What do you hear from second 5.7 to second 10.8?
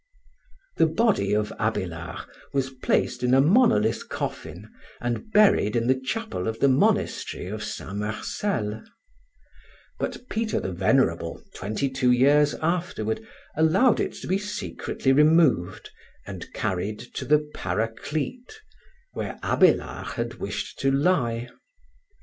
in the chapel of the monastery of St. Marcel; but Peter the